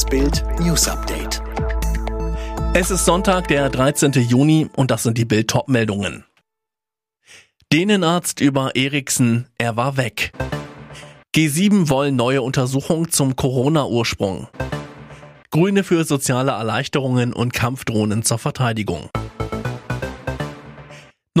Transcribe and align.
Das 0.00 0.08
Bild 0.08 0.42
News 0.60 0.88
Update. 0.88 1.42
Es 2.72 2.90
ist 2.90 3.04
Sonntag, 3.04 3.48
der 3.48 3.68
13. 3.68 4.12
Juni 4.12 4.66
und 4.74 4.90
das 4.90 5.02
sind 5.02 5.18
die 5.18 5.26
Bild 5.26 5.52
meldungen 5.66 6.24
Dänenarzt 7.70 8.40
über 8.40 8.74
Eriksen, 8.76 9.46
er 9.58 9.76
war 9.76 9.98
weg. 9.98 10.32
G7 11.36 11.90
wollen 11.90 12.16
neue 12.16 12.40
Untersuchung 12.40 13.10
zum 13.10 13.36
Corona-Ursprung. 13.36 14.48
Grüne 15.50 15.84
für 15.84 16.04
soziale 16.04 16.52
Erleichterungen 16.52 17.34
und 17.34 17.52
Kampfdrohnen 17.52 18.22
zur 18.22 18.38
Verteidigung. 18.38 19.10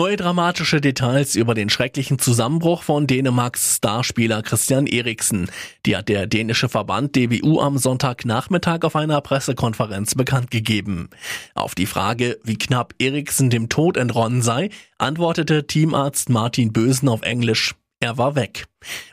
Neue 0.00 0.16
dramatische 0.16 0.80
Details 0.80 1.36
über 1.36 1.52
den 1.52 1.68
schrecklichen 1.68 2.18
Zusammenbruch 2.18 2.84
von 2.84 3.06
Dänemarks 3.06 3.76
Starspieler 3.76 4.40
Christian 4.40 4.86
Eriksen. 4.86 5.50
Die 5.84 5.94
hat 5.94 6.08
der 6.08 6.26
dänische 6.26 6.70
Verband 6.70 7.14
DWU 7.16 7.60
am 7.60 7.76
Sonntagnachmittag 7.76 8.78
auf 8.84 8.96
einer 8.96 9.20
Pressekonferenz 9.20 10.14
bekannt 10.14 10.50
gegeben. 10.50 11.10
Auf 11.54 11.74
die 11.74 11.84
Frage, 11.84 12.38
wie 12.44 12.56
knapp 12.56 12.94
Eriksen 12.98 13.50
dem 13.50 13.68
Tod 13.68 13.98
entronnen 13.98 14.40
sei, 14.40 14.70
antwortete 14.96 15.66
Teamarzt 15.66 16.30
Martin 16.30 16.72
Bösen 16.72 17.10
auf 17.10 17.20
Englisch, 17.20 17.74
er 18.00 18.16
war 18.16 18.36
weg. 18.36 18.68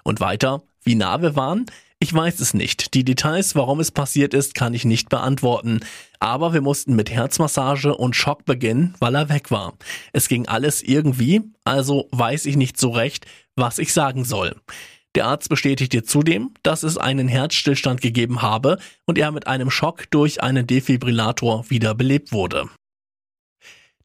Und 0.06 0.22
weiter, 0.22 0.62
wie 0.86 0.96
nah 0.96 1.22
wir 1.22 1.36
waren? 1.36 1.66
Ich 2.00 2.14
weiß 2.14 2.42
es 2.42 2.54
nicht. 2.54 2.94
Die 2.94 3.04
Details, 3.04 3.56
warum 3.56 3.80
es 3.80 3.90
passiert 3.90 4.36
ist, 4.36 4.54
kann 4.54 4.76
ich 4.76 4.86
nicht 4.86 5.10
beantworten. 5.10 5.80
Aber 6.20 6.54
wir 6.54 6.62
mussten 6.62 6.96
mit 6.96 7.10
Herzmassage 7.10 7.96
und 7.96 8.16
Schock 8.16 8.46
beginnen, 8.46 8.94
weil 9.00 9.16
er 9.16 9.30
weg 9.30 9.50
war. 9.50 9.74
Es 10.14 10.28
ging 10.28 10.48
alles 10.48 10.84
irgendwie, 10.84 11.42
also 11.64 12.08
weiß 12.12 12.46
ich 12.46 12.56
nicht 12.56 12.80
so 12.80 12.92
recht, 12.92 13.26
was 13.56 13.80
ich 13.80 13.94
sagen 13.94 14.26
soll. 14.26 14.56
Der 15.16 15.26
Arzt 15.26 15.50
bestätigte 15.50 16.04
zudem, 16.04 16.52
dass 16.62 16.84
es 16.84 17.00
einen 17.00 17.28
Herzstillstand 17.28 18.02
gegeben 18.02 18.44
habe 18.44 18.78
und 19.08 19.18
er 19.18 19.32
mit 19.32 19.48
einem 19.48 19.72
Schock 19.72 20.04
durch 20.12 20.44
einen 20.44 20.68
Defibrillator 20.68 21.68
wiederbelebt 21.70 22.32
wurde. 22.32 22.70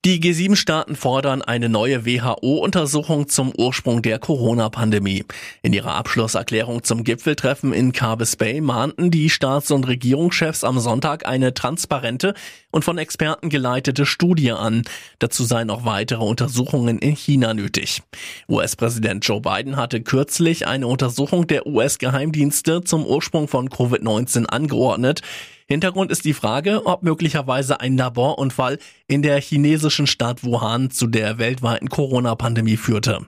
Die 0.04 0.20
G7-Staaten 0.20 0.96
fordern 0.96 1.42
eine 1.42 1.68
neue 1.68 2.04
WHO-Untersuchung 2.04 3.28
zum 3.28 3.52
Ursprung 3.56 4.02
der 4.02 4.18
Corona-Pandemie. 4.18 5.24
In 5.62 5.72
ihrer 5.72 5.94
Abschlusserklärung 5.94 6.82
zum 6.82 7.04
Gipfeltreffen 7.04 7.72
in 7.72 7.92
Carbis 7.92 8.34
Bay 8.34 8.60
mahnten 8.60 9.12
die 9.12 9.30
Staats- 9.30 9.70
und 9.70 9.86
Regierungschefs 9.86 10.64
am 10.64 10.80
Sonntag 10.80 11.24
eine 11.24 11.54
transparente 11.54 12.34
und 12.72 12.84
von 12.84 12.98
Experten 12.98 13.48
geleitete 13.48 14.04
Studie 14.04 14.50
an. 14.50 14.82
Dazu 15.20 15.44
seien 15.44 15.70
auch 15.70 15.84
weitere 15.84 16.24
Untersuchungen 16.24 16.98
in 16.98 17.14
China 17.14 17.54
nötig. 17.54 18.02
US-Präsident 18.48 19.24
Joe 19.24 19.40
Biden 19.40 19.76
hatte 19.76 20.02
kürzlich 20.02 20.66
eine 20.66 20.88
Untersuchung 20.88 21.46
der 21.46 21.64
US-Geheimdienste 21.64 22.82
zum 22.82 23.06
Ursprung 23.06 23.46
von 23.46 23.68
Covid-19 23.68 24.46
angeordnet. 24.46 25.22
Hintergrund 25.72 26.10
ist 26.12 26.26
die 26.26 26.34
Frage, 26.34 26.84
ob 26.84 27.02
möglicherweise 27.02 27.80
ein 27.80 27.96
Laborunfall 27.96 28.78
in 29.06 29.22
der 29.22 29.40
chinesischen 29.40 30.06
Stadt 30.06 30.44
Wuhan 30.44 30.90
zu 30.90 31.06
der 31.06 31.38
weltweiten 31.38 31.88
Corona-Pandemie 31.88 32.76
führte. 32.76 33.26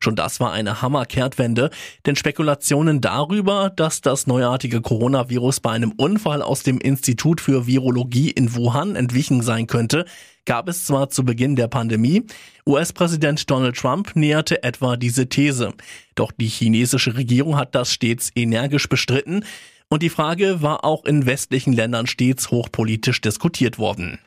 Schon 0.00 0.16
das 0.16 0.40
war 0.40 0.52
eine 0.52 0.80
Hammerkehrtwende, 0.80 1.68
denn 2.06 2.16
Spekulationen 2.16 3.02
darüber, 3.02 3.70
dass 3.76 4.00
das 4.00 4.26
neuartige 4.26 4.80
Coronavirus 4.80 5.60
bei 5.60 5.72
einem 5.72 5.92
Unfall 5.92 6.40
aus 6.40 6.62
dem 6.62 6.78
Institut 6.78 7.42
für 7.42 7.66
Virologie 7.66 8.30
in 8.30 8.56
Wuhan 8.56 8.96
entwichen 8.96 9.42
sein 9.42 9.66
könnte, 9.66 10.06
gab 10.46 10.68
es 10.68 10.86
zwar 10.86 11.10
zu 11.10 11.24
Beginn 11.26 11.56
der 11.56 11.68
Pandemie, 11.68 12.24
US-Präsident 12.66 13.50
Donald 13.50 13.76
Trump 13.76 14.16
näherte 14.16 14.62
etwa 14.62 14.96
diese 14.96 15.28
These. 15.28 15.74
Doch 16.14 16.32
die 16.32 16.48
chinesische 16.48 17.16
Regierung 17.16 17.56
hat 17.56 17.74
das 17.74 17.92
stets 17.92 18.30
energisch 18.34 18.88
bestritten 18.88 19.44
und 19.92 20.02
die 20.02 20.08
Frage 20.08 20.62
war 20.62 20.86
auch 20.86 21.04
in 21.04 21.26
westlichen 21.26 21.74
Ländern 21.74 22.06
stets 22.06 22.50
hochpolitisch 22.50 23.20
diskutiert 23.20 23.78
worden. 23.78 24.18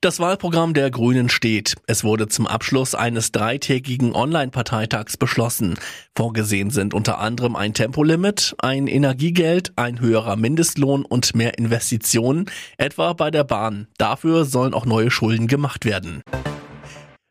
Das 0.00 0.18
Wahlprogramm 0.18 0.72
der 0.72 0.90
Grünen 0.90 1.28
steht. 1.28 1.76
Es 1.86 2.04
wurde 2.04 2.26
zum 2.26 2.46
Abschluss 2.46 2.94
eines 2.94 3.32
dreitägigen 3.32 4.14
Online-Parteitags 4.14 5.18
beschlossen. 5.18 5.78
Vorgesehen 6.16 6.70
sind 6.70 6.94
unter 6.94 7.18
anderem 7.18 7.54
ein 7.54 7.74
Tempolimit, 7.74 8.56
ein 8.58 8.86
Energiegeld, 8.86 9.74
ein 9.76 10.00
höherer 10.00 10.36
Mindestlohn 10.36 11.04
und 11.04 11.34
mehr 11.34 11.58
Investitionen, 11.58 12.46
etwa 12.78 13.12
bei 13.12 13.30
der 13.30 13.44
Bahn. 13.44 13.88
Dafür 13.98 14.46
sollen 14.46 14.72
auch 14.72 14.86
neue 14.86 15.10
Schulden 15.10 15.48
gemacht 15.48 15.84
werden. 15.84 16.22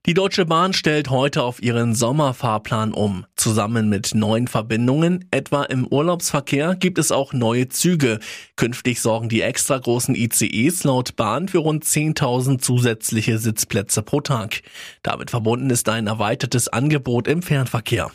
Die 0.08 0.16
Deutsche 0.16 0.48
Bahn 0.48 0.74
stellt 0.74 1.12
heute 1.12 1.44
auf 1.44 1.62
ihren 1.62 1.94
Sommerfahrplan 1.94 2.92
um. 2.92 3.28
Zusammen 3.36 3.88
mit 3.88 4.16
neuen 4.16 4.48
Verbindungen, 4.48 5.26
etwa 5.30 5.62
im 5.62 5.86
Urlaubsverkehr, 5.86 6.74
gibt 6.74 6.98
es 6.98 7.12
auch 7.12 7.34
neue 7.34 7.70
Züge. 7.70 8.20
Künftig 8.56 9.00
sorgen 9.00 9.30
die 9.30 9.42
extra 9.42 9.78
großen 9.78 10.16
ICEs 10.16 10.86
laut 10.86 11.16
Bahn 11.18 11.50
für 11.50 11.60
rund 11.60 11.86
10.000 11.86 12.58
zusätzliche 12.58 13.38
Sitzplätze 13.38 14.02
pro 14.02 14.22
Tag. 14.22 14.64
Damit 15.04 15.30
verbunden 15.30 15.70
ist 15.70 15.88
ein 15.88 16.08
erweitertes 16.08 16.68
Angebot 16.68 17.28
im 17.28 17.44
Fernverkehr. 17.44 18.10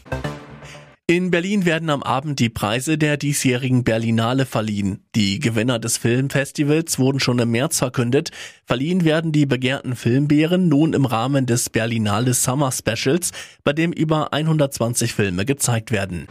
In 1.08 1.30
Berlin 1.30 1.64
werden 1.64 1.88
am 1.88 2.02
Abend 2.02 2.40
die 2.40 2.48
Preise 2.48 2.98
der 2.98 3.16
diesjährigen 3.16 3.84
Berlinale 3.84 4.44
verliehen. 4.44 5.04
Die 5.14 5.38
Gewinner 5.38 5.78
des 5.78 5.98
Filmfestivals 5.98 6.98
wurden 6.98 7.20
schon 7.20 7.38
im 7.38 7.52
März 7.52 7.78
verkündet. 7.78 8.32
Verliehen 8.64 9.04
werden 9.04 9.30
die 9.30 9.46
begehrten 9.46 9.94
Filmbeeren 9.94 10.68
nun 10.68 10.94
im 10.94 11.04
Rahmen 11.04 11.46
des 11.46 11.70
Berlinale 11.70 12.34
Summer 12.34 12.72
Specials, 12.72 13.30
bei 13.62 13.72
dem 13.72 13.92
über 13.92 14.32
120 14.32 15.14
Filme 15.14 15.44
gezeigt 15.44 15.92
werden. 15.92 16.26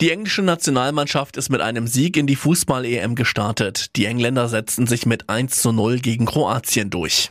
Die 0.00 0.10
englische 0.10 0.42
Nationalmannschaft 0.42 1.36
ist 1.36 1.50
mit 1.50 1.60
einem 1.60 1.86
Sieg 1.86 2.16
in 2.16 2.26
die 2.26 2.34
Fußball-EM 2.34 3.14
gestartet. 3.14 3.94
Die 3.94 4.06
Engländer 4.06 4.48
setzten 4.48 4.88
sich 4.88 5.06
mit 5.06 5.28
1 5.28 5.62
zu 5.62 5.70
0 5.70 6.00
gegen 6.00 6.26
Kroatien 6.26 6.90
durch. 6.90 7.30